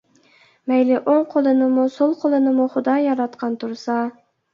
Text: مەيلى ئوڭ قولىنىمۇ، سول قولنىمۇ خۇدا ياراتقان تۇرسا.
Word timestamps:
مەيلى 0.69 0.95
ئوڭ 1.11 1.19
قولىنىمۇ، 1.33 1.83
سول 1.97 2.15
قولنىمۇ 2.23 2.65
خۇدا 2.77 2.95
ياراتقان 3.09 3.59
تۇرسا. 3.65 3.99